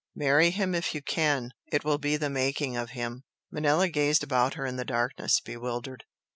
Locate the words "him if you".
0.49-1.01